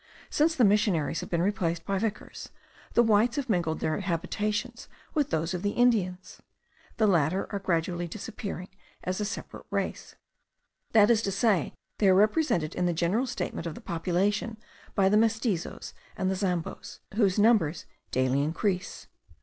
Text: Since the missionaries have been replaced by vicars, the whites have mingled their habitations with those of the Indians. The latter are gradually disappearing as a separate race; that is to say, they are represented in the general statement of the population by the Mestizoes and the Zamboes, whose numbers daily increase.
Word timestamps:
Since 0.31 0.55
the 0.55 0.65
missionaries 0.65 1.19
have 1.21 1.29
been 1.29 1.43
replaced 1.43 1.85
by 1.85 1.99
vicars, 1.99 2.49
the 2.95 3.03
whites 3.03 3.35
have 3.35 3.49
mingled 3.51 3.81
their 3.81 3.99
habitations 3.99 4.87
with 5.13 5.29
those 5.29 5.53
of 5.53 5.61
the 5.61 5.73
Indians. 5.77 6.41
The 6.97 7.05
latter 7.05 7.45
are 7.51 7.59
gradually 7.59 8.07
disappearing 8.07 8.69
as 9.03 9.21
a 9.21 9.25
separate 9.25 9.67
race; 9.69 10.15
that 10.93 11.11
is 11.11 11.21
to 11.21 11.31
say, 11.31 11.75
they 11.99 12.09
are 12.09 12.15
represented 12.15 12.73
in 12.73 12.87
the 12.87 12.93
general 12.93 13.27
statement 13.27 13.67
of 13.67 13.75
the 13.75 13.79
population 13.79 14.57
by 14.95 15.07
the 15.07 15.17
Mestizoes 15.17 15.93
and 16.17 16.31
the 16.31 16.35
Zamboes, 16.35 17.01
whose 17.13 17.37
numbers 17.37 17.85
daily 18.09 18.41
increase. 18.41 19.05